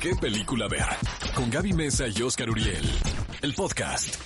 ¿Qué 0.00 0.14
película 0.14 0.68
ver? 0.68 0.84
Con 1.34 1.50
Gaby 1.50 1.72
Mesa 1.72 2.06
y 2.08 2.22
Oscar 2.22 2.50
Uriel. 2.50 2.84
El 3.42 3.54
podcast. 3.54 4.16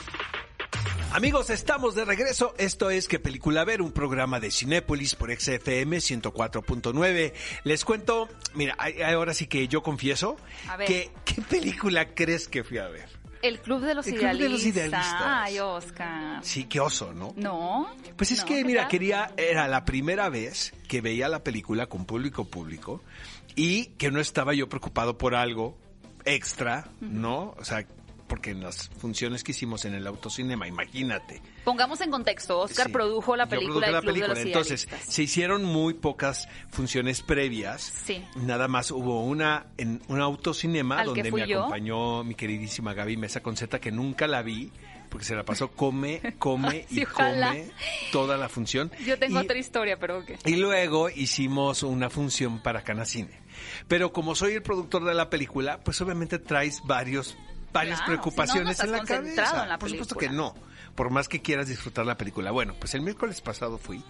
Amigos, 1.12 1.50
estamos 1.50 1.94
de 1.94 2.04
regreso. 2.04 2.54
Esto 2.58 2.90
es 2.90 3.08
¿Qué 3.08 3.18
película 3.18 3.65
ver? 3.65 3.83
Un 3.83 3.92
programa 3.92 4.38
de 4.41 4.50
Cinépolis 4.50 5.14
por 5.14 5.30
XFM 5.34 5.96
104.9. 5.98 7.33
Les 7.64 7.84
cuento, 7.84 8.29
mira, 8.54 8.77
ahora 9.06 9.34
sí 9.34 9.46
que 9.46 9.66
yo 9.68 9.82
confieso 9.82 10.36
A 10.68 10.77
ver. 10.77 10.86
que 10.86 11.11
¿qué 11.25 11.43
película 11.43 12.14
crees 12.14 12.48
que 12.48 12.62
fui 12.62 12.79
a 12.79 12.89
ver? 12.89 13.09
El 13.43 13.59
Club 13.61 13.80
de 13.80 13.95
los 13.95 14.07
El 14.07 14.16
Club 14.16 14.23
de 14.29 14.37
Idealistas. 14.37 14.52
los 14.52 14.66
Idealistas. 14.66 15.23
Ay, 15.25 15.59
Oscar. 15.61 16.45
Sí, 16.45 16.64
qué 16.64 16.79
oso, 16.79 17.14
¿no? 17.14 17.32
No. 17.37 17.89
Pues 18.16 18.32
es 18.32 18.41
no, 18.41 18.45
que, 18.45 18.57
¿qué 18.57 18.64
mira, 18.66 18.82
tal? 18.82 18.91
quería, 18.91 19.32
era 19.39 19.66
la 19.66 19.87
primera 19.87 20.29
vez 20.29 20.75
que 20.89 21.00
veía 21.00 21.27
la 21.29 21.43
película 21.43 21.87
con 21.87 22.05
público 22.05 22.45
público 22.45 23.02
y 23.56 23.86
que 23.96 24.10
no 24.10 24.20
estaba 24.20 24.54
yo 24.54 24.68
preocupado 24.68 25.18
por 25.18 25.34
algo 25.34 25.78
extra, 26.24 26.88
¿no? 27.00 27.54
O 27.58 27.64
sea, 27.64 27.86
porque 28.27 28.52
en 28.52 28.60
las 28.62 28.88
funciones 28.91 29.42
que 29.42 29.50
hicimos 29.50 29.84
en 29.84 29.95
el 29.95 30.06
autocinema, 30.06 30.68
imagínate. 30.68 31.42
Pongamos 31.64 32.00
en 32.00 32.12
contexto, 32.12 32.60
Oscar 32.60 32.86
Sí, 32.86 32.92
produjo 32.92 33.34
la 33.34 33.48
película 33.48 34.00
Club 34.00 34.14
de 34.14 34.28
los 34.28 34.38
Entonces, 34.38 34.84
Idealistas. 34.84 35.12
se 35.14 35.22
hicieron 35.24 35.64
muy 35.64 35.94
pocas 35.94 36.48
funciones 36.70 37.22
previas. 37.22 37.82
Sí. 38.05 38.24
Nada 38.36 38.68
más 38.68 38.92
hubo 38.92 39.24
una 39.24 39.66
en 39.78 40.00
un 40.06 40.20
autocinema 40.20 41.00
Al 41.00 41.06
donde 41.06 41.32
me 41.32 41.48
yo. 41.48 41.58
acompañó 41.60 42.22
mi 42.22 42.36
queridísima 42.36 42.94
Gaby 42.94 43.16
Mesa 43.16 43.41
Conceta, 43.42 43.80
que 43.80 43.91
nunca 43.91 44.28
la 44.28 44.42
vi, 44.42 44.70
porque 45.10 45.27
se 45.27 45.34
la 45.34 45.45
pasó 45.45 45.69
come, 45.73 46.20
come 46.38 46.87
y 46.91 47.02
ojalá. 47.05 47.48
come 47.48 47.70
toda 48.12 48.37
la 48.38 48.48
función. 48.48 48.91
Yo 49.05 49.19
tengo 49.19 49.41
Y- 49.41 49.45
otra 49.45 49.59
historia, 49.59 49.98
pero 49.98 50.20
ok. 50.20 50.30
y 50.46 50.56
luego 50.56 51.10
hicimos 51.10 51.83
una 51.83 52.09
función 52.09 52.62
para 52.62 52.83
Canacine. 52.83 53.30
Pero 53.88 54.12
como 54.12 54.34
soy 54.34 54.55
el 54.55 54.62
productor 54.62 55.05
de 55.05 55.12
la 55.14 55.28
película, 55.28 55.80
pues 55.84 56.00
obviamente 56.00 56.38
traes 56.38 56.80
varios 56.86 57.36
varias 57.73 57.98
Claro, 58.01 58.12
preocupaciones 58.12 58.77
si 58.77 58.87
no, 58.87 58.92
no 58.92 58.97
en 58.98 59.02
la 59.02 59.09
cabeza. 59.09 59.62
en 59.64 59.69
la 59.69 59.78
Por 59.78 59.91
supuesto 59.91 60.14
que 60.17 60.28
no. 60.28 60.55
Por 60.94 61.08
más 61.11 61.28
que 61.28 61.41
quieras 61.41 61.69
disfrutar 61.69 62.05
la 62.05 62.17
película. 62.19 62.50
Bueno, 62.50 62.75
pues 62.78 62.94
el 62.94 63.00
miércoles 63.00 63.41
pasado 63.41 63.78
fui 63.78 64.03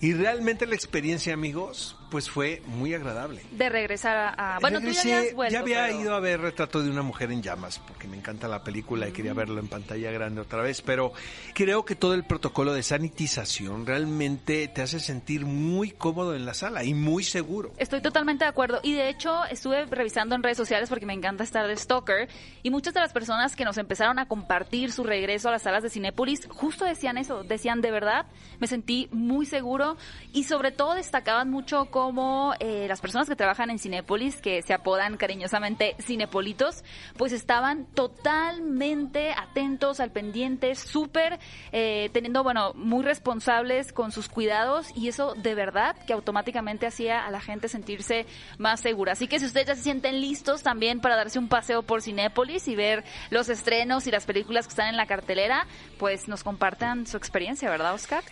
y 0.00 0.12
realmente 0.14 0.66
la 0.66 0.76
experiencia, 0.76 1.34
amigos, 1.34 1.96
pues 2.12 2.30
fue 2.30 2.62
muy 2.66 2.94
agradable. 2.94 3.42
De 3.50 3.68
regresar 3.68 4.16
a... 4.16 4.56
a- 4.56 4.58
Bueno, 4.60 4.80
tú 4.80 4.88
ya 4.90 5.00
habías 5.00 5.34
vuelto, 5.34 5.52
ya 5.52 5.60
había 5.60 5.86
pero- 5.88 6.00
ido 6.00 6.14
a 6.14 6.20
ver 6.20 6.40
Retrato 6.40 6.80
de 6.82 6.90
una 6.90 7.02
mujer 7.02 7.32
en 7.32 7.42
llamas, 7.42 7.80
porque 7.80 8.06
me 8.06 8.16
encanta 8.16 8.46
la 8.46 8.62
película 8.62 9.08
y 9.08 9.12
quería 9.12 9.34
verlo 9.34 9.58
en 9.60 9.66
pantalla 9.68 10.10
grande 10.12 10.40
otra 10.40 10.62
vez, 10.62 10.80
pero 10.80 11.12
creo 11.54 11.84
que 11.84 11.96
todo 11.96 12.14
el 12.14 12.24
protocolo 12.24 12.72
de 12.72 12.84
sanitización 12.84 13.84
realmente 13.84 14.68
te 14.68 14.80
hace 14.80 15.00
sentir 15.00 15.44
muy 15.44 15.90
cómodo 15.90 16.34
en 16.36 16.46
la 16.46 16.54
sala 16.54 16.84
y 16.84 16.94
muy 16.94 17.24
seguro. 17.24 17.72
Estoy 17.78 18.00
totalmente 18.00 18.44
de 18.44 18.50
acuerdo. 18.50 18.78
Y 18.84 18.92
de 18.94 19.08
hecho, 19.08 19.44
estuve 19.46 19.84
revisando 19.86 20.34
en 20.36 20.42
redes 20.44 20.56
sociales 20.56 20.88
porque 20.88 21.04
me 21.04 21.14
encanta 21.14 21.42
estar 21.44 21.66
de 21.66 21.76
stalker. 21.76 22.28
Y 22.62 22.70
muchas 22.70 22.94
de 22.94 23.00
las 23.00 23.07
personas 23.12 23.56
que 23.56 23.64
nos 23.64 23.78
empezaron 23.78 24.18
a 24.18 24.26
compartir 24.26 24.92
su 24.92 25.04
regreso 25.04 25.48
a 25.48 25.52
las 25.52 25.62
salas 25.62 25.82
de 25.82 25.90
Cinépolis 25.90 26.48
justo 26.48 26.84
decían 26.84 27.18
eso. 27.18 27.44
Decían, 27.44 27.80
de 27.80 27.90
verdad, 27.90 28.26
me 28.58 28.66
sentí 28.66 29.08
muy 29.12 29.46
seguro. 29.46 29.96
Y 30.32 30.44
sobre 30.44 30.72
todo 30.72 30.94
destacaban 30.94 31.50
mucho 31.50 31.86
como 31.86 32.54
eh, 32.60 32.86
las 32.88 33.00
personas 33.00 33.28
que 33.28 33.36
trabajan 33.36 33.70
en 33.70 33.78
Cinépolis, 33.78 34.40
que 34.40 34.62
se 34.62 34.74
apodan 34.74 35.16
cariñosamente 35.16 35.96
Cinepolitos, 36.00 36.84
pues 37.16 37.32
estaban 37.32 37.86
totalmente 37.94 39.32
atentos 39.32 40.00
al 40.00 40.10
pendiente, 40.10 40.74
súper 40.74 41.38
eh, 41.72 42.10
teniendo, 42.12 42.42
bueno, 42.42 42.72
muy 42.74 43.04
responsables 43.04 43.92
con 43.92 44.12
sus 44.12 44.28
cuidados 44.28 44.88
y 44.96 45.08
eso 45.08 45.34
de 45.34 45.54
verdad 45.54 45.96
que 46.06 46.12
automáticamente 46.12 46.86
hacía 46.86 47.24
a 47.24 47.30
la 47.30 47.40
gente 47.40 47.68
sentirse 47.68 48.26
más 48.58 48.80
segura. 48.80 49.12
Así 49.12 49.28
que 49.28 49.38
si 49.38 49.46
ustedes 49.46 49.66
ya 49.66 49.74
se 49.74 49.82
sienten 49.82 50.20
listos 50.20 50.62
también 50.62 51.00
para 51.00 51.16
darse 51.16 51.38
un 51.38 51.48
paseo 51.48 51.82
por 51.82 52.02
Cinépolis 52.02 52.68
y 52.68 52.76
ver 52.76 52.97
los 53.30 53.48
estrenos 53.48 54.06
y 54.06 54.10
las 54.10 54.26
películas 54.26 54.66
que 54.66 54.70
están 54.70 54.88
en 54.88 54.96
la 54.96 55.06
cartelera, 55.06 55.66
pues 55.98 56.28
nos 56.28 56.44
compartan 56.44 57.06
su 57.06 57.16
experiencia, 57.16 57.70
¿verdad, 57.70 57.94
Oscar? 57.94 58.22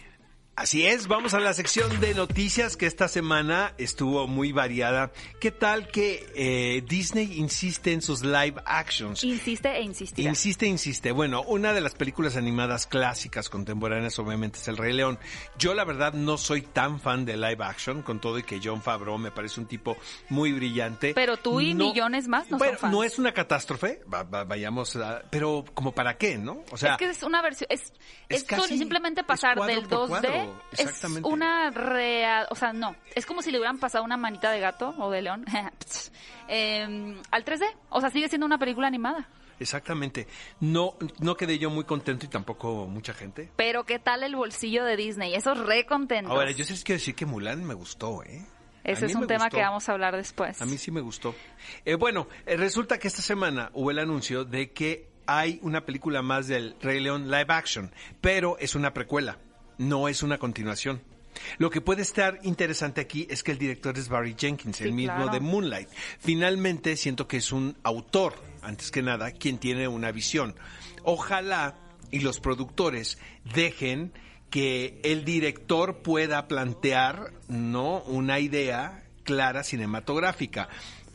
Así 0.59 0.87
es, 0.87 1.07
vamos 1.07 1.35
a 1.35 1.39
la 1.41 1.53
sección 1.53 2.01
de 2.01 2.15
noticias 2.15 2.79
que 2.79 2.87
esta 2.87 3.09
semana 3.09 3.75
estuvo 3.77 4.27
muy 4.27 4.53
variada. 4.53 5.13
¿Qué 5.39 5.51
tal 5.51 5.87
que 5.89 6.27
eh, 6.35 6.83
Disney 6.89 7.31
insiste 7.39 7.93
en 7.93 8.01
sus 8.01 8.23
live 8.25 8.55
actions? 8.65 9.23
Insiste 9.23 9.69
e 9.77 9.83
insistirá. 9.83 10.31
Insiste, 10.31 10.65
insiste. 10.67 11.13
Bueno, 11.13 11.43
una 11.43 11.75
de 11.75 11.83
las 11.83 11.95
películas 11.95 12.37
animadas 12.37 12.87
clásicas 12.87 13.51
contemporáneas 13.51 14.19
obviamente 14.19 14.59
es 14.59 14.67
El 14.69 14.79
Rey 14.79 14.95
León. 14.95 15.19
Yo 15.59 15.75
la 15.75 15.85
verdad 15.85 16.15
no 16.15 16.39
soy 16.39 16.63
tan 16.63 17.01
fan 17.01 17.27
de 17.27 17.37
live 17.37 17.63
action, 17.63 18.01
con 18.01 18.19
todo 18.19 18.39
y 18.39 18.43
que 18.43 18.59
John 18.65 18.81
Favreau 18.81 19.19
me 19.19 19.31
parece 19.31 19.61
un 19.61 19.67
tipo 19.67 19.99
muy 20.31 20.53
brillante. 20.53 21.13
Pero 21.13 21.37
tú 21.37 21.61
y 21.61 21.75
millones 21.75 22.29
más 22.29 22.45
no 22.45 22.53
son 22.53 22.59
bueno, 22.61 22.79
fans. 22.79 22.93
no 22.95 23.05
es 23.05 23.19
una 23.19 23.33
catástrofe, 23.35 24.01
va- 24.13 24.23
va- 24.23 24.45
vayamos 24.45 24.97
a... 24.97 25.21
Pero 25.31 25.67
como 25.75 25.93
para 25.93 26.17
qué, 26.17 26.39
¿no? 26.39 26.65
O 26.71 26.79
sea, 26.79 26.93
es 26.93 26.97
que 26.99 27.11
es 27.11 27.23
una 27.23 27.43
versión, 27.43 27.67
es, 27.71 27.93
es 28.31 28.39
es 28.39 28.45
casi- 28.45 28.79
simplemente 28.79 29.23
pasar 29.23 29.61
del 29.61 29.83
por 29.87 30.09
2D, 30.09 30.46
cuadro, 30.47 30.63
es 30.73 30.81
exactamente. 30.81 31.29
una 31.29 31.71
real, 31.71 32.47
o 32.51 32.55
sea, 32.55 32.73
no, 32.73 32.97
es 33.15 33.27
como 33.27 33.43
si 33.43 33.51
le 33.51 33.59
hubieran 33.59 33.79
pasado 33.79 34.05
una 34.05 34.17
manita 34.17 34.51
de 34.51 34.61
gato 34.61 34.95
o 34.99 35.11
de 35.11 35.23
león 35.23 35.45
eh, 36.49 37.17
al 37.31 37.45
3D, 37.45 37.65
o 37.91 38.01
sea, 38.01 38.11
sigue 38.11 38.29
siendo 38.29 38.47
una 38.47 38.59
película 38.59 38.87
animada. 38.87 39.29
exactamente. 39.59 40.27
No, 40.61 40.97
no 41.19 41.37
quedé 41.37 41.59
yo 41.59 41.71
muy 41.71 41.85
contento 41.85 42.27
y 42.27 42.29
tampoco 42.29 42.87
mucha 42.87 43.15
gente. 43.15 43.51
Pero 43.57 43.85
¿qué 43.85 43.99
tal 43.99 44.23
el 44.23 44.37
bolsillo 44.37 44.85
de 44.85 44.97
Disney? 44.97 45.35
Esos 45.35 45.59
re 45.59 45.87
contentos. 45.87 46.33
Ahora, 46.33 46.51
yo 46.51 46.65
sí 46.65 46.73
les 46.73 46.85
quiero 46.85 46.99
decir 46.99 47.15
que 47.15 47.27
Mulan 47.27 47.65
me 47.65 47.75
gustó, 47.75 48.23
¿eh? 48.23 48.45
Ese 48.87 49.07
es 49.07 49.15
un 49.17 49.27
tema 49.27 49.45
gustó. 49.47 49.57
que 49.57 49.63
vamos 49.63 49.89
a 49.89 49.93
hablar 49.93 50.17
después. 50.17 50.63
A 50.63 50.67
mí 50.67 50.79
sí 50.79 50.93
me 50.93 51.01
gustó. 51.01 51.35
Eh, 51.85 51.97
bueno, 51.97 52.29
eh, 52.47 52.57
resulta 52.57 52.99
que 52.99 53.09
esta 53.09 53.21
semana 53.21 53.71
hubo 53.75 53.91
el 53.91 53.99
anuncio 53.99 54.45
de 54.45 54.71
que 54.71 55.09
hay 55.27 55.59
una 55.63 55.85
película 55.85 56.23
más 56.23 56.47
del 56.47 56.77
Rey 56.81 57.01
León 57.01 57.29
live 57.29 57.47
action, 57.49 57.93
pero 58.21 58.57
es 58.59 58.77
una 58.77 58.95
precuela, 58.95 59.39
no 59.79 60.09
es 60.09 60.23
una 60.23 60.39
continuación. 60.39 61.01
Lo 61.59 61.71
que 61.71 61.81
puede 61.81 62.03
estar 62.03 62.39
interesante 62.43 63.01
aquí 63.01 63.27
es 63.31 63.43
que 63.43 63.53
el 63.53 63.59
director 63.59 63.97
es 63.99 64.09
Barry 64.09 64.35
Jenkins, 64.39 64.81
el 64.81 64.93
mismo 64.93 65.17
claro. 65.17 65.33
de 65.33 65.41
Moonlight. 65.41 65.89
Finalmente 66.19 66.97
siento 66.97 67.29
que 67.29 67.39
es 67.39 67.53
un 67.53 67.77
autor, 67.83 68.35
antes 68.63 68.91
que 68.91 69.03
nada, 69.03 69.33
quien 69.33 69.59
tiene 69.59 69.87
una 69.89 70.13
visión. 70.13 70.55
Ojalá 71.03 71.77
y 72.11 72.21
los 72.21 72.41
productores 72.41 73.19
dejen 73.55 74.13
que 74.51 75.01
el 75.03 75.25
director 75.25 75.99
pueda 75.99 76.49
plantear, 76.49 77.33
¿no? 77.49 78.03
Una 78.03 78.39
idea 78.39 79.05
clara 79.25 79.65
cinematográfica. 79.65 80.69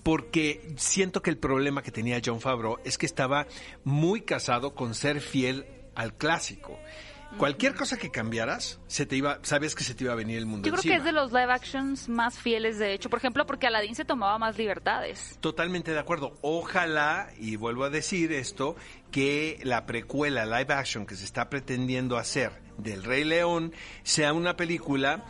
Porque 0.03 0.73
siento 0.77 1.21
que 1.21 1.29
el 1.29 1.37
problema 1.37 1.83
que 1.83 1.91
tenía 1.91 2.21
John 2.23 2.41
Favreau 2.41 2.79
es 2.83 2.97
que 2.97 3.05
estaba 3.05 3.47
muy 3.83 4.21
casado 4.21 4.73
con 4.73 4.95
ser 4.95 5.21
fiel 5.21 5.65
al 5.95 6.15
clásico. 6.15 6.79
Cualquier 7.37 7.75
cosa 7.75 7.97
que 7.97 8.11
cambiaras, 8.11 8.79
se 8.87 9.05
te 9.05 9.15
iba, 9.15 9.39
sabes 9.41 9.73
que 9.73 9.83
se 9.83 9.95
te 9.95 10.03
iba 10.03 10.13
a 10.13 10.15
venir 10.15 10.37
el 10.37 10.45
mundo 10.45 10.67
Yo 10.67 10.73
creo 10.73 10.83
que 10.83 10.97
es 10.97 11.03
de 11.03 11.11
los 11.11 11.31
live 11.31 11.51
actions 11.51 12.09
más 12.09 12.37
fieles, 12.37 12.77
de 12.77 12.93
hecho. 12.93 13.09
Por 13.09 13.19
ejemplo, 13.19 13.45
porque 13.45 13.67
Aladdin 13.67 13.95
se 13.95 14.05
tomaba 14.05 14.37
más 14.37 14.57
libertades. 14.57 15.37
Totalmente 15.39 15.91
de 15.91 15.99
acuerdo. 15.99 16.37
Ojalá, 16.41 17.29
y 17.39 17.55
vuelvo 17.55 17.85
a 17.85 17.89
decir 17.89 18.31
esto, 18.31 18.75
que 19.11 19.59
la 19.63 19.85
precuela 19.85 20.45
live 20.45 20.73
action 20.73 21.05
que 21.05 21.15
se 21.15 21.25
está 21.25 21.49
pretendiendo 21.49 22.17
hacer 22.17 22.51
del 22.77 23.03
Rey 23.03 23.23
León 23.23 23.73
sea 24.03 24.33
una 24.33 24.55
película 24.55 25.23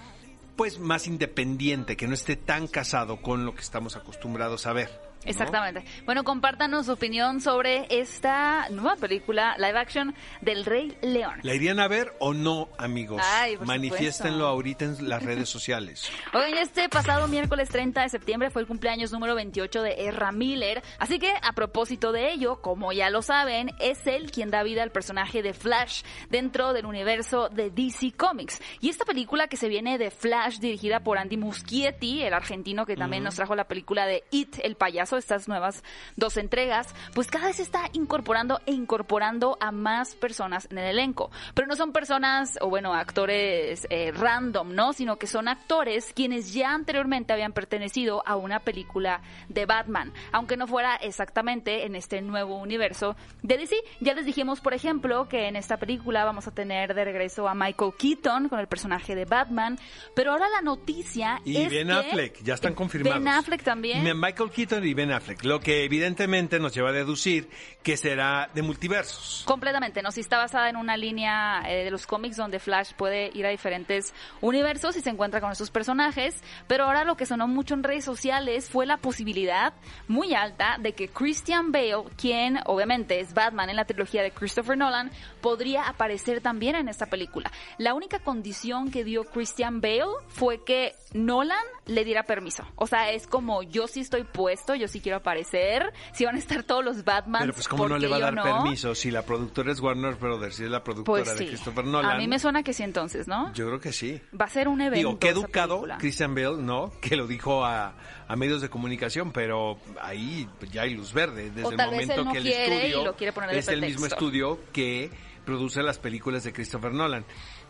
pues 0.55 0.79
más 0.79 1.07
independiente, 1.07 1.95
que 1.95 2.07
no 2.07 2.13
esté 2.13 2.35
tan 2.35 2.67
casado 2.67 3.21
con 3.21 3.45
lo 3.45 3.55
que 3.55 3.61
estamos 3.61 3.95
acostumbrados 3.95 4.67
a 4.67 4.73
ver. 4.73 5.10
¿No? 5.25 5.29
Exactamente. 5.29 5.83
Bueno, 6.05 6.23
compártanos 6.23 6.85
su 6.85 6.93
opinión 6.93 7.41
sobre 7.41 7.87
esta 7.89 8.67
nueva 8.69 8.95
película 8.95 9.55
live 9.57 9.77
action 9.77 10.15
del 10.41 10.65
Rey 10.65 10.97
León. 11.01 11.39
¿La 11.43 11.53
irían 11.53 11.79
a 11.79 11.87
ver 11.87 12.13
o 12.19 12.33
no, 12.33 12.69
amigos? 12.77 13.21
Ay, 13.23 13.57
Manifiéstenlo 13.57 14.47
ahorita 14.47 14.85
en 14.85 15.09
las 15.09 15.23
redes 15.23 15.49
sociales. 15.49 16.09
Hoy, 16.33 16.53
este 16.53 16.89
pasado 16.89 17.27
miércoles 17.27 17.69
30 17.69 18.01
de 18.01 18.09
septiembre, 18.09 18.49
fue 18.49 18.61
el 18.61 18.67
cumpleaños 18.67 19.11
número 19.11 19.35
28 19.35 19.81
de 19.81 20.05
Erra 20.05 20.31
Miller. 20.31 20.81
Así 20.99 21.19
que, 21.19 21.33
a 21.41 21.53
propósito 21.53 22.11
de 22.11 22.31
ello, 22.31 22.61
como 22.61 22.91
ya 22.91 23.09
lo 23.09 23.21
saben, 23.21 23.71
es 23.79 24.05
él 24.07 24.31
quien 24.31 24.49
da 24.49 24.63
vida 24.63 24.83
al 24.83 24.91
personaje 24.91 25.41
de 25.41 25.53
Flash 25.53 26.03
dentro 26.29 26.73
del 26.73 26.85
universo 26.85 27.49
de 27.49 27.69
DC 27.69 28.13
Comics. 28.17 28.61
Y 28.79 28.89
esta 28.89 29.05
película 29.05 29.47
que 29.47 29.57
se 29.57 29.69
viene 29.69 29.97
de 29.97 30.11
Flash, 30.11 30.59
dirigida 30.59 31.01
por 31.01 31.17
Andy 31.17 31.37
Muschietti, 31.37 32.23
el 32.23 32.33
argentino 32.33 32.85
que 32.85 32.95
también 32.95 33.23
nos 33.23 33.35
trajo 33.35 33.55
la 33.55 33.65
película 33.67 34.05
de 34.05 34.23
It, 34.31 34.59
el 34.63 34.75
payaso, 34.75 35.10
estas 35.19 35.47
nuevas 35.47 35.83
dos 36.15 36.37
entregas, 36.37 36.93
pues 37.13 37.27
cada 37.27 37.47
vez 37.47 37.57
se 37.57 37.63
está 37.63 37.89
incorporando 37.93 38.59
e 38.65 38.71
incorporando 38.71 39.57
a 39.59 39.71
más 39.71 40.15
personas 40.15 40.67
en 40.71 40.77
el 40.77 40.87
elenco. 40.91 41.31
Pero 41.53 41.67
no 41.67 41.75
son 41.75 41.91
personas, 41.91 42.57
o 42.61 42.69
bueno, 42.69 42.93
actores 42.93 43.87
eh, 43.89 44.11
random, 44.11 44.73
¿no? 44.73 44.93
Sino 44.93 45.17
que 45.17 45.27
son 45.27 45.47
actores 45.47 46.11
quienes 46.13 46.53
ya 46.53 46.73
anteriormente 46.73 47.33
habían 47.33 47.53
pertenecido 47.53 48.23
a 48.25 48.35
una 48.35 48.59
película 48.59 49.21
de 49.49 49.65
Batman, 49.65 50.13
aunque 50.31 50.57
no 50.57 50.67
fuera 50.67 50.95
exactamente 50.95 51.85
en 51.85 51.95
este 51.95 52.21
nuevo 52.21 52.57
universo 52.57 53.15
de 53.43 53.57
DC. 53.57 53.75
Ya 53.99 54.13
les 54.13 54.25
dijimos, 54.25 54.61
por 54.61 54.73
ejemplo, 54.73 55.27
que 55.27 55.47
en 55.47 55.55
esta 55.55 55.77
película 55.77 56.23
vamos 56.25 56.47
a 56.47 56.51
tener 56.51 56.93
de 56.93 57.05
regreso 57.05 57.47
a 57.47 57.55
Michael 57.55 57.93
Keaton 57.97 58.49
con 58.49 58.59
el 58.59 58.67
personaje 58.67 59.15
de 59.15 59.25
Batman, 59.25 59.77
pero 60.15 60.31
ahora 60.31 60.47
la 60.49 60.61
noticia 60.61 61.39
Y 61.45 61.57
es 61.57 61.69
Ben 61.71 61.87
que- 61.87 61.93
Affleck, 61.93 62.43
ya 62.43 62.53
están 62.53 62.73
confirmados. 62.73 63.19
Ben 63.19 63.27
Affleck 63.27 63.63
también. 63.63 64.03
Michael 64.19 64.49
Keaton 64.51 64.85
y 64.85 64.93
Ben 64.93 65.00
Ben 65.01 65.11
Affleck, 65.11 65.43
lo 65.43 65.59
que 65.59 65.83
evidentemente 65.83 66.59
nos 66.59 66.73
lleva 66.73 66.89
a 66.89 66.93
deducir 66.93 67.49
que 67.81 67.97
será 67.97 68.49
de 68.53 68.61
multiversos. 68.61 69.43
Completamente, 69.45 70.01
¿no? 70.01 70.11
Sí 70.11 70.21
está 70.21 70.37
basada 70.37 70.69
en 70.69 70.75
una 70.75 70.95
línea 70.95 71.63
eh, 71.67 71.83
de 71.83 71.91
los 71.91 72.05
cómics 72.05 72.37
donde 72.37 72.59
Flash 72.59 72.93
puede 72.93 73.31
ir 73.33 73.45
a 73.45 73.49
diferentes 73.49 74.13
universos 74.41 74.95
y 74.95 75.01
se 75.01 75.09
encuentra 75.09 75.41
con 75.41 75.51
esos 75.51 75.71
personajes, 75.71 76.35
pero 76.67 76.85
ahora 76.85 77.03
lo 77.03 77.17
que 77.17 77.25
sonó 77.25 77.47
mucho 77.47 77.73
en 77.73 77.83
redes 77.83 78.05
sociales 78.05 78.69
fue 78.69 78.85
la 78.85 78.97
posibilidad 78.97 79.73
muy 80.07 80.35
alta 80.35 80.77
de 80.79 80.93
que 80.93 81.07
Christian 81.07 81.71
Bale, 81.71 82.03
quien 82.15 82.59
obviamente 82.65 83.19
es 83.19 83.33
Batman 83.33 83.69
en 83.69 83.77
la 83.77 83.85
trilogía 83.85 84.21
de 84.21 84.31
Christopher 84.31 84.77
Nolan, 84.77 85.11
podría 85.41 85.87
aparecer 85.87 86.41
también 86.41 86.75
en 86.75 86.87
esta 86.87 87.07
película. 87.07 87.51
La 87.79 87.95
única 87.95 88.19
condición 88.19 88.91
que 88.91 89.03
dio 89.03 89.23
Christian 89.23 89.81
Bale 89.81 90.05
fue 90.27 90.63
que 90.63 90.93
Nolan 91.13 91.57
le 91.85 92.05
diera 92.05 92.23
permiso. 92.23 92.65
O 92.75 92.87
sea, 92.87 93.11
es 93.11 93.27
como 93.27 93.63
yo 93.63 93.87
sí 93.87 94.01
estoy 94.01 94.23
puesto, 94.23 94.75
yo 94.75 94.87
sí 94.91 94.99
quiero 94.99 95.17
aparecer, 95.17 95.91
si 96.13 96.25
van 96.25 96.35
a 96.35 96.39
estar 96.39 96.63
todos 96.63 96.83
los 96.83 97.03
Batman. 97.03 97.41
Pero 97.41 97.53
pues 97.53 97.67
cómo 97.67 97.87
no 97.87 97.97
le 97.97 98.07
va 98.07 98.17
a 98.17 98.31
dar 98.31 98.41
permiso 98.41 98.93
si 98.95 99.11
la 99.11 99.23
productora 99.23 99.71
es 99.71 99.79
Warner 99.79 100.15
Brothers 100.15 100.59
y 100.59 100.65
es 100.65 100.69
la 100.69 100.83
productora 100.83 101.23
Pues 101.23 101.37
de. 101.37 101.47
Christopher 101.47 101.85
Nolan. 101.85 102.11
A 102.11 102.17
mí 102.17 102.27
me 102.27 102.39
suena 102.39 102.63
que 102.63 102.73
sí 102.73 102.83
entonces, 102.83 103.27
¿no? 103.27 103.53
Yo 103.53 103.67
creo 103.67 103.79
que 103.79 103.93
sí. 103.93 104.21
Va 104.39 104.45
a 104.45 104.49
ser 104.49 104.67
un 104.67 104.81
evento. 104.81 104.97
Digo, 104.97 105.19
qué 105.19 105.29
educado. 105.29 105.83
Christian 105.99 106.35
Bale, 106.35 106.61
¿no? 106.61 106.91
Que 107.01 107.15
lo 107.15 107.27
dijo 107.27 107.65
a, 107.65 107.93
a 108.27 108.35
medios 108.35 108.61
de 108.61 108.69
comunicación, 108.69 109.31
pero 109.31 109.77
ahí 110.01 110.47
ya 110.71 110.83
hay 110.83 110.93
luz 110.93 111.13
verde. 111.13 111.49
Desde 111.51 111.67
O 111.67 111.71
el 111.71 111.77
vez 111.77 111.85
momento 111.85 112.13
él 112.13 112.25
no 112.25 112.31
que 112.31 112.37
el 112.37 112.43
quiere 112.43 112.75
y 112.75 112.87
estudio 112.87 113.03
lo 113.03 113.15
quiere 113.15 113.33
poner 113.33 113.51
de 113.51 113.59
es 113.59 113.67
el 113.67 113.81
mismo 113.81 114.05
estudio 114.05 114.59
que 114.71 115.11
produce 115.45 115.81
las 115.83 115.97
películas 115.97 116.43
de 116.43 116.53
Christopher 116.53 116.93
Nolan. 116.93 117.25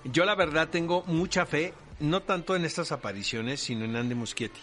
Yo 0.06 0.26
la 0.26 0.36
verdad 0.36 0.70
tengo 0.70 1.04
mucha 1.08 1.46
fe, 1.46 1.74
no 2.00 2.22
tanto 2.24 2.56
en 2.56 2.66
estas 2.66 2.92
apariciones, 2.92 3.60
sino 3.62 3.86
en 3.86 3.96
Andy 3.96 4.16
Muschietti, 4.16 4.60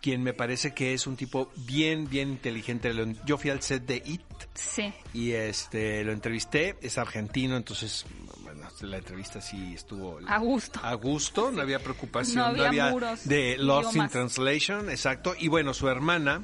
quien 0.00 0.22
me 0.22 0.32
parece 0.32 0.74
que 0.74 0.92
es 0.92 1.06
un 1.06 1.16
tipo 1.16 1.50
bien, 1.56 2.08
bien 2.08 2.30
inteligente. 2.30 2.92
Yo 3.24 3.38
fui 3.38 3.50
al 3.50 3.62
set 3.62 3.84
de 3.86 4.02
It 4.04 4.20
Sí. 4.54 4.92
y 5.14 5.30
este 5.32 6.02
lo 6.04 6.12
entrevisté, 6.12 6.76
es 6.82 6.98
argentino, 6.98 7.56
entonces 7.56 8.04
bueno, 8.42 8.66
la 8.82 8.98
entrevista 8.98 9.40
sí 9.40 9.74
estuvo 9.74 10.18
A 10.26 10.38
gusto. 10.38 10.80
a 10.82 10.94
gusto, 10.94 11.50
no 11.52 11.62
había 11.62 11.78
preocupación, 11.78 12.36
No 12.36 12.52
no 12.56 12.64
había 12.64 12.90
muros, 12.90 13.28
de 13.28 13.56
Lost 13.58 13.94
in. 13.94 14.08
Translation, 14.08 14.90
exacto. 14.90 15.34
Y 15.38 15.46
bueno, 15.48 15.72
su 15.72 15.88
hermana, 15.88 16.42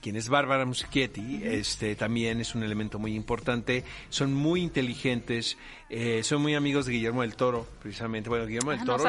quien 0.00 0.16
es 0.16 0.28
Bárbara 0.28 0.64
Muschietti, 0.64 1.42
este 1.44 1.94
también 1.94 2.40
es 2.40 2.54
un 2.54 2.62
elemento 2.62 2.98
muy 2.98 3.14
importante. 3.14 3.84
Son 4.08 4.32
muy 4.32 4.62
inteligentes, 4.62 5.58
eh, 5.88 6.22
son 6.22 6.42
muy 6.42 6.54
amigos 6.54 6.86
de 6.86 6.92
Guillermo 6.92 7.22
del 7.22 7.36
Toro, 7.36 7.66
precisamente. 7.82 8.28
Bueno, 8.30 8.46
Guillermo 8.46 8.70
del 8.70 8.80
Ah, 8.80 8.84
Toro 8.84 9.04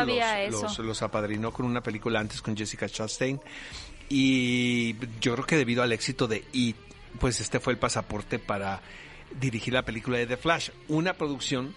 los, 0.50 0.80
los 0.80 1.02
apadrinó 1.02 1.52
con 1.54 1.66
una 1.66 1.82
película 1.82 2.20
antes 2.20 2.42
con 2.42 2.58
Jessica 2.58 2.90
Chastain. 2.90 3.40
Y 4.10 4.96
yo 5.22 5.34
creo 5.36 5.46
que 5.46 5.56
debido 5.56 5.84
al 5.84 5.94
éxito 5.94 6.28
de 6.28 6.44
It, 6.52 6.76
pues 7.20 7.40
este 7.40 7.60
fue 7.60 7.74
el 7.74 7.80
pasaporte 7.80 8.40
para 8.40 8.82
dirigir 9.40 9.74
la 9.74 9.86
película 9.86 10.18
de 10.18 10.28
The 10.28 10.38
Flash, 10.38 10.72
una 10.90 11.14
producción 11.14 11.74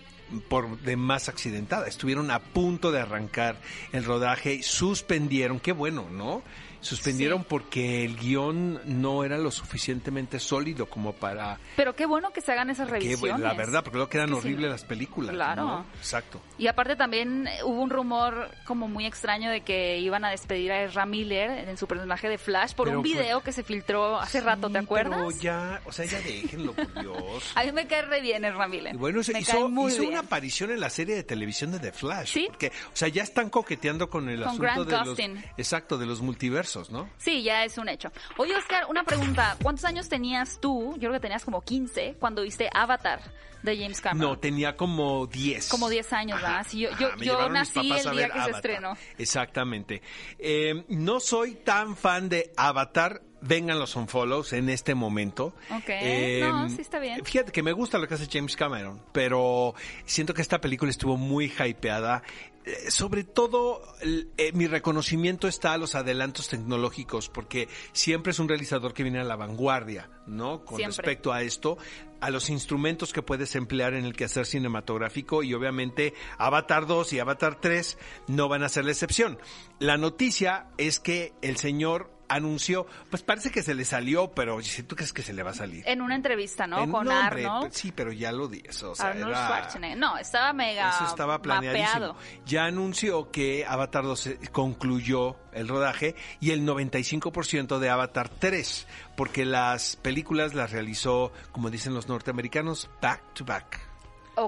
por 0.48 0.80
demás 0.80 1.28
accidentada. 1.28 1.86
Estuvieron 1.86 2.30
a 2.30 2.40
punto 2.40 2.90
de 2.90 3.00
arrancar 3.00 3.60
el 3.92 4.04
rodaje, 4.04 4.62
suspendieron, 4.62 5.60
qué 5.60 5.72
bueno, 5.72 6.08
¿no? 6.10 6.42
Suspendieron 6.84 7.40
Sí. 7.40 7.46
porque 7.48 8.04
el 8.04 8.16
guion 8.16 8.80
no 8.84 9.24
era 9.24 9.38
lo 9.38 9.50
suficientemente 9.50 10.38
sólido 10.38 10.86
como 10.86 11.12
para... 11.14 11.58
Pero 11.76 11.94
qué 11.96 12.06
bueno 12.06 12.32
que 12.32 12.40
se 12.40 12.52
hagan 12.52 12.70
esas 12.70 12.86
que, 12.86 12.92
revisiones. 12.94 13.40
la 13.40 13.54
verdad, 13.54 13.82
porque 13.82 13.96
luego 13.96 14.10
quedan 14.10 14.28
sí. 14.28 14.34
horribles 14.34 14.70
las 14.70 14.84
películas. 14.84 15.32
Claro. 15.34 15.62
¿no? 15.64 15.86
Exacto. 15.96 16.40
Y 16.58 16.66
aparte 16.66 16.96
también 16.96 17.46
eh, 17.46 17.62
hubo 17.64 17.80
un 17.80 17.90
rumor 17.90 18.50
como 18.66 18.86
muy 18.88 19.06
extraño 19.06 19.50
de 19.50 19.62
que 19.62 19.98
iban 19.98 20.24
a 20.24 20.30
despedir 20.30 20.72
a 20.72 20.82
Ezra 20.84 21.06
Miller 21.06 21.68
en 21.68 21.76
su 21.76 21.86
personaje 21.86 22.28
de 22.28 22.38
Flash 22.38 22.74
por 22.74 22.86
Pero 22.88 22.98
un 23.00 23.04
fue- 23.04 23.14
video 23.14 23.40
que 23.42 23.52
se 23.52 23.62
filtró 23.62 24.18
hace 24.20 24.40
rato, 24.40 24.68
¿te 24.70 24.78
acuerdas? 24.78 25.18
Pero 25.18 25.30
ya, 25.40 25.80
o 25.86 25.92
sea, 25.92 26.04
ya 26.04 26.20
déjenlo, 26.20 26.72
por 26.74 26.92
Dios. 27.00 27.52
A 27.54 27.64
mí 27.64 27.72
me 27.72 27.86
cae 27.86 28.02
re 28.02 28.20
bien 28.20 28.44
Ezra 28.44 28.68
Miller. 28.68 28.94
Y 28.94 28.98
bueno, 28.98 29.22
se 29.22 29.38
hizo, 29.38 29.68
muy 29.68 29.90
hizo 29.90 30.00
bien. 30.00 30.12
una 30.12 30.20
aparición 30.20 30.70
en 30.70 30.80
la 30.80 30.90
serie 30.90 31.14
de 31.14 31.22
televisión 31.24 31.72
de 31.72 31.78
The 31.78 31.92
Flash. 31.92 32.32
Sí. 32.34 32.46
Porque, 32.48 32.68
o 32.68 32.96
sea, 32.96 33.08
ya 33.08 33.22
están 33.22 33.48
coqueteando 33.50 34.08
con 34.10 34.28
el 34.28 34.40
Con 34.40 34.48
asunto 34.48 34.62
Grant 34.62 34.86
de 34.88 34.96
los... 34.96 35.08
Gustin. 35.08 35.44
Exacto, 35.56 35.98
de 35.98 36.06
los 36.06 36.20
multiversos, 36.20 36.73
¿no? 36.90 37.08
Sí, 37.18 37.42
ya 37.42 37.64
es 37.64 37.78
un 37.78 37.88
hecho. 37.88 38.10
Oye, 38.36 38.54
Oscar, 38.56 38.84
una 38.88 39.04
pregunta. 39.04 39.56
¿Cuántos 39.62 39.84
años 39.84 40.08
tenías 40.08 40.60
tú? 40.60 40.92
Yo 40.94 41.00
creo 41.08 41.12
que 41.14 41.20
tenías 41.20 41.44
como 41.44 41.60
15 41.62 42.16
cuando 42.18 42.42
viste 42.42 42.68
Avatar 42.72 43.20
de 43.62 43.78
James 43.78 44.00
Cameron. 44.00 44.32
No, 44.32 44.38
tenía 44.38 44.76
como 44.76 45.26
10. 45.26 45.68
Como 45.70 45.88
10 45.88 46.12
años, 46.12 46.40
¿verdad? 46.42 46.66
Sí, 46.68 46.80
yo- 46.80 47.48
nací 47.48 47.90
el 47.92 48.10
día 48.16 48.28
que 48.28 48.42
se 48.42 48.50
estrenó. 48.50 48.96
Exactamente. 49.16 50.02
Eh, 50.38 50.84
no 50.88 51.20
soy 51.20 51.54
tan 51.54 51.96
fan 51.96 52.28
de 52.28 52.52
Avatar. 52.56 53.22
Vengan 53.46 53.78
los 53.78 53.94
unfollows 53.94 54.54
en 54.54 54.70
este 54.70 54.94
momento. 54.94 55.54
Eh, 55.88 56.40
Ok, 56.42 56.48
no, 56.50 56.68
sí 56.70 56.80
está 56.80 56.98
bien. 56.98 57.22
Fíjate 57.26 57.52
que 57.52 57.62
me 57.62 57.72
gusta 57.72 57.98
lo 57.98 58.08
que 58.08 58.14
hace 58.14 58.26
James 58.30 58.56
Cameron, 58.56 59.02
pero 59.12 59.74
siento 60.06 60.32
que 60.32 60.40
esta 60.40 60.62
película 60.62 60.90
estuvo 60.90 61.18
muy 61.18 61.52
hypeada. 61.52 62.22
Eh, 62.66 62.90
sobre 62.90 63.24
todo, 63.24 63.82
eh, 64.00 64.52
mi 64.54 64.66
reconocimiento 64.66 65.48
está 65.48 65.74
a 65.74 65.78
los 65.78 65.94
adelantos 65.94 66.48
tecnológicos, 66.48 67.28
porque 67.28 67.68
siempre 67.92 68.30
es 68.32 68.38
un 68.38 68.48
realizador 68.48 68.94
que 68.94 69.02
viene 69.02 69.20
a 69.20 69.24
la 69.24 69.36
vanguardia, 69.36 70.08
¿no? 70.26 70.64
Con 70.64 70.78
Siempre. 70.78 70.96
respecto 70.96 71.32
a 71.32 71.42
esto, 71.42 71.76
a 72.20 72.30
los 72.30 72.48
instrumentos 72.48 73.12
que 73.12 73.20
puedes 73.20 73.54
emplear 73.54 73.92
en 73.92 74.06
el 74.06 74.14
quehacer 74.14 74.46
cinematográfico 74.46 75.42
y 75.42 75.52
obviamente 75.52 76.14
Avatar 76.38 76.86
2 76.86 77.12
y 77.12 77.18
Avatar 77.18 77.60
3 77.60 77.98
no 78.28 78.48
van 78.48 78.62
a 78.62 78.70
ser 78.70 78.86
la 78.86 78.92
excepción. 78.92 79.38
La 79.78 79.98
noticia 79.98 80.68
es 80.78 81.00
que 81.00 81.34
el 81.42 81.58
señor 81.58 82.10
anunció, 82.34 82.86
pues 83.10 83.22
parece 83.22 83.50
que 83.50 83.62
se 83.62 83.74
le 83.74 83.84
salió, 83.84 84.32
pero 84.32 84.60
si 84.62 84.82
tú 84.82 84.96
crees 84.96 85.12
que 85.12 85.22
se 85.22 85.32
le 85.32 85.42
va 85.42 85.50
a 85.50 85.54
salir. 85.54 85.82
En 85.86 86.00
una 86.02 86.14
entrevista, 86.14 86.66
¿no? 86.66 86.82
En- 86.82 86.90
Con 86.90 87.06
no, 87.06 87.18
hombre, 87.18 87.44
Arnold. 87.46 87.68
pues 87.68 87.78
sí, 87.78 87.92
pero 87.92 88.12
ya 88.12 88.32
lo 88.32 88.48
di 88.48 88.62
eso. 88.68 88.92
O 88.92 88.94
sea, 88.94 89.08
Arnold 89.08 89.28
era- 89.30 89.46
Schwarzenegger. 89.46 89.98
No, 89.98 90.16
estaba 90.18 90.52
mega 90.52 90.90
Eso 90.90 91.04
estaba 91.06 91.40
planeadísimo. 91.42 91.92
mapeado. 92.14 92.16
Ya 92.46 92.64
anunció 92.66 93.30
que 93.30 93.64
Avatar 93.66 94.04
2 94.04 94.20
se- 94.20 94.38
concluyó 94.52 95.36
el 95.52 95.68
rodaje 95.68 96.14
y 96.40 96.50
el 96.50 96.64
95% 96.64 97.78
de 97.78 97.88
Avatar 97.90 98.28
3, 98.28 98.86
porque 99.16 99.44
las 99.44 99.96
películas 99.96 100.54
las 100.54 100.72
realizó, 100.72 101.32
como 101.52 101.70
dicen 101.70 101.94
los 101.94 102.08
norteamericanos, 102.08 102.90
back 103.00 103.22
to 103.34 103.44
back, 103.44 103.80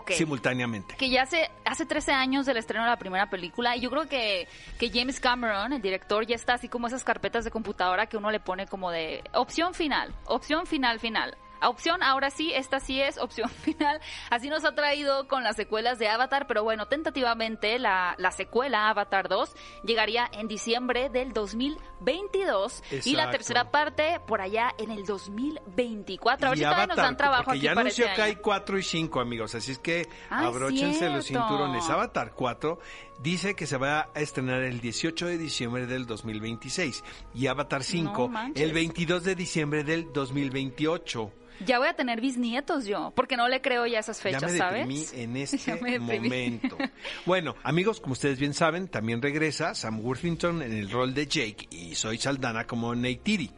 Simultáneamente. 0.08 0.96
que 0.96 1.10
ya 1.10 1.22
hace, 1.22 1.50
hace 1.64 1.86
13 1.86 2.12
años 2.12 2.46
del 2.46 2.56
estreno 2.56 2.84
de 2.84 2.90
la 2.90 2.98
primera 2.98 3.30
película 3.30 3.76
y 3.76 3.80
yo 3.80 3.90
creo 3.90 4.08
que, 4.08 4.48
que 4.78 4.90
James 4.90 5.20
Cameron, 5.20 5.72
el 5.72 5.82
director, 5.82 6.26
ya 6.26 6.34
está 6.34 6.54
así 6.54 6.68
como 6.68 6.86
esas 6.86 7.04
carpetas 7.04 7.44
de 7.44 7.50
computadora 7.50 8.06
que 8.06 8.16
uno 8.16 8.30
le 8.30 8.40
pone 8.40 8.66
como 8.66 8.90
de 8.90 9.22
opción 9.32 9.74
final, 9.74 10.14
opción 10.26 10.66
final, 10.66 11.00
final. 11.00 11.36
Opción, 11.62 12.02
ahora 12.02 12.30
sí, 12.30 12.52
esta 12.54 12.80
sí 12.80 13.00
es 13.00 13.18
opción 13.18 13.48
final. 13.64 14.00
Así 14.30 14.48
nos 14.48 14.64
ha 14.64 14.75
traído 14.75 15.28
con 15.28 15.42
las 15.42 15.56
secuelas 15.56 15.98
de 15.98 16.08
Avatar, 16.08 16.46
pero 16.46 16.62
bueno, 16.62 16.86
tentativamente 16.86 17.78
la, 17.78 18.14
la 18.18 18.30
secuela 18.30 18.88
Avatar 18.88 19.28
2 19.28 19.54
llegaría 19.84 20.28
en 20.32 20.48
diciembre 20.48 21.08
del 21.08 21.32
2022 21.32 22.82
y 23.04 23.16
la 23.16 23.30
tercera 23.30 23.70
parte 23.70 24.20
por 24.26 24.40
allá 24.40 24.75
en 24.78 24.90
el 24.90 25.04
2024. 25.04 26.46
A 26.46 26.50
ver 26.50 26.58
Y 26.58 26.60
si 26.60 26.64
todavía 26.64 26.86
nos 26.86 26.96
dan 26.96 27.16
trabajo 27.16 27.50
aquí 27.50 27.60
ya 27.60 27.70
para 27.70 27.80
anunció 27.82 28.04
este 28.04 28.16
que 28.16 28.22
hay 28.22 28.36
4 28.36 28.78
y 28.78 28.82
5, 28.82 29.20
amigos. 29.20 29.54
Así 29.54 29.72
es 29.72 29.78
que 29.78 30.08
Ah, 30.30 30.46
abróchense 30.46 31.08
los 31.08 31.26
cinturones. 31.26 31.88
Avatar 31.88 32.32
4 32.34 32.78
dice 33.23 33.54
que 33.54 33.66
se 33.66 33.76
va 33.76 34.08
a 34.14 34.20
estrenar 34.20 34.62
el 34.62 34.80
18 34.80 35.26
de 35.26 35.38
diciembre 35.38 35.87
del 35.87 36.06
2026. 36.06 37.02
Y 37.35 37.46
Avatar 37.46 37.82
5 37.85 38.28
manches. 38.28 38.62
el 38.62 38.73
22 38.73 39.25
de 39.25 39.35
diciembre 39.35 39.85
del 39.85 40.12
2028. 40.12 41.32
Ya 41.64 41.78
voy 41.78 41.88
a 41.88 41.94
tener 41.94 42.20
bisnietos 42.20 42.85
yo, 42.85 43.12
porque 43.16 43.38
no 43.38 43.49
le 43.49 43.62
creo 43.62 43.87
ya 43.87 44.00
esas 44.00 44.20
fechas, 44.20 44.42
ya 44.42 44.49
me 44.49 44.58
¿sabes? 44.58 45.12
en 45.14 45.37
este 45.38 45.75
me 45.80 45.92
deprimí. 45.92 46.28
momento. 46.28 46.76
Bueno, 47.25 47.54
amigos, 47.62 47.99
como 47.99 48.12
ustedes 48.12 48.38
bien 48.38 48.52
saben, 48.52 48.88
también 48.88 49.23
regresa 49.23 49.75
Sam 49.75 50.00
Worthington 50.00 50.61
en 50.61 50.73
el 50.75 50.90
rol 50.90 51.14
de 51.14 51.26
Jake 51.26 51.66
y 51.70 51.94
Soy 51.94 52.18
Saldana 52.18 52.66
como 52.66 52.94
Neytiri. 52.94 53.50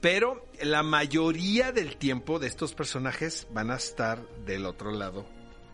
Pero 0.00 0.46
la 0.62 0.84
mayoría 0.84 1.72
del 1.72 1.96
tiempo 1.96 2.38
de 2.38 2.46
estos 2.46 2.72
personajes 2.72 3.48
van 3.52 3.72
a 3.72 3.76
estar 3.76 4.24
del 4.46 4.64
otro 4.64 4.92
lado, 4.92 5.26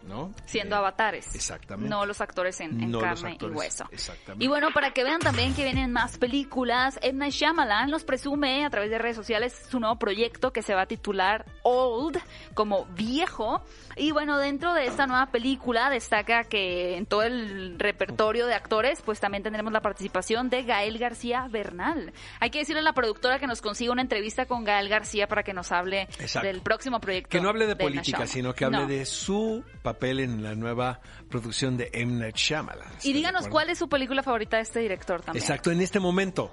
¿no? 0.06 0.32
Siendo 0.46 0.76
Eh, 0.76 0.78
avatares. 0.78 1.34
Exactamente. 1.34 1.90
No 1.90 2.06
los 2.06 2.20
actores 2.20 2.60
en, 2.60 2.80
en 2.80 2.90
No 2.90 3.00
carne 3.00 3.32
actores, 3.32 3.54
y 3.54 3.58
hueso. 3.58 3.88
exactamente. 3.90 4.44
Y 4.44 4.48
bueno, 4.48 4.70
para 4.72 4.92
que 4.92 5.04
vean 5.04 5.20
también 5.20 5.54
que 5.54 5.64
vienen 5.64 5.92
más 5.92 6.18
películas. 6.18 6.98
Night 7.12 7.32
Shyamalan 7.32 7.90
nos 7.90 8.04
presume 8.04 8.64
a 8.64 8.70
través 8.70 8.90
de 8.90 8.98
redes 8.98 9.16
sociales 9.16 9.66
su 9.70 9.80
nuevo 9.80 9.96
proyecto 9.98 10.52
que 10.52 10.62
se 10.62 10.74
va 10.74 10.82
a 10.82 10.86
titular 10.86 11.44
Old, 11.62 12.18
como 12.54 12.84
viejo. 12.86 13.62
Y 13.96 14.12
bueno, 14.12 14.38
dentro 14.38 14.74
de 14.74 14.86
esta 14.86 15.06
nueva 15.06 15.26
película 15.26 15.88
destaca 15.90 16.44
que 16.44 16.96
en 16.96 17.06
todo 17.06 17.22
el 17.22 17.78
repertorio 17.78 18.46
de 18.46 18.54
actores, 18.54 19.00
pues 19.02 19.20
también 19.20 19.42
tendremos 19.42 19.72
la 19.72 19.80
participación 19.80 20.50
de 20.50 20.62
Gael 20.64 20.98
García 20.98 21.48
Bernal. 21.50 22.12
Hay 22.40 22.50
que 22.50 22.58
decirle 22.58 22.80
a 22.80 22.84
la 22.84 22.92
productora 22.92 23.38
que 23.38 23.46
nos 23.46 23.62
consiga 23.62 23.92
una 23.92 24.02
entrevista 24.02 24.46
con 24.46 24.64
Gael 24.64 24.88
García 24.88 25.26
para 25.28 25.42
que 25.42 25.54
nos 25.54 25.72
hable 25.72 26.02
Exacto. 26.18 26.46
del 26.46 26.60
próximo 26.60 27.00
proyecto. 27.00 27.30
Que 27.30 27.40
no 27.40 27.48
hable 27.48 27.66
de. 27.66 27.74
Night 27.74 27.80
política, 27.88 28.26
sino 28.26 28.54
que 28.54 28.64
hable 28.64 28.78
No. 28.80 28.86
de 28.86 29.04
su 29.06 29.64
papel 29.82 29.95
en 30.02 30.42
la 30.42 30.54
nueva 30.54 31.00
producción 31.28 31.76
de 31.76 31.90
M. 31.92 32.18
Night 32.20 32.36
Shyamalan. 32.36 32.88
¿Estás 32.88 33.04
Y 33.06 33.12
díganos 33.12 33.48
cuál 33.48 33.70
es 33.70 33.78
su 33.78 33.88
película 33.88 34.22
favorita 34.22 34.56
de 34.56 34.62
este 34.62 34.80
director 34.80 35.22
también. 35.22 35.42
Exacto, 35.42 35.70
en 35.70 35.80
este 35.80 36.00
momento. 36.00 36.50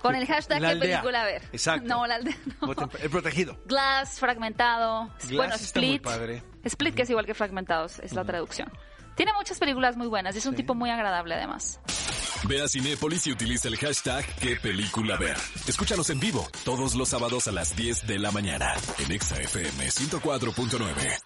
Con 0.00 0.14
el 0.14 0.26
hashtag 0.26 0.60
La 0.60 0.68
qué 0.68 0.72
aldea. 0.74 1.00
película 1.00 1.24
ver. 1.24 1.42
Exacto. 1.52 1.88
No, 1.88 2.06
la 2.06 2.16
aldea 2.16 2.36
no. 2.60 2.74
El 3.02 3.10
protegido. 3.10 3.58
Glass, 3.66 4.18
fragmentado. 4.20 5.08
Glass 5.22 5.32
bueno, 5.32 5.54
está 5.54 5.80
muy 5.80 5.86
Split. 5.96 6.02
padre. 6.02 6.42
Split, 6.64 6.94
que 6.94 7.02
es 7.02 7.10
igual 7.10 7.26
que 7.26 7.34
fragmentados, 7.34 7.98
es 7.98 8.12
la 8.12 8.24
traducción. 8.24 8.70
Tiene 9.16 9.32
muchas 9.32 9.58
películas 9.58 9.96
muy 9.96 10.06
buenas 10.06 10.36
y 10.36 10.38
es 10.38 10.46
un 10.46 10.54
tipo 10.54 10.76
muy 10.76 10.90
agradable 10.90 11.34
además. 11.34 11.80
Ve 12.44 12.62
a 12.62 12.68
Cinépolis 12.68 13.26
y 13.26 13.32
utiliza 13.32 13.66
el 13.66 13.76
hashtag 13.76 14.24
qué 14.36 14.54
película 14.54 15.16
ver. 15.16 15.36
Escúchanos 15.66 16.08
en 16.10 16.20
vivo 16.20 16.46
todos 16.64 16.94
los 16.94 17.08
sábados 17.08 17.48
a 17.48 17.52
las 17.52 17.74
10 17.74 18.06
de 18.06 18.18
la 18.20 18.30
mañana 18.30 18.72
en 19.00 19.10
Exa 19.10 19.40
FM 19.40 19.88
104.9. 19.88 21.18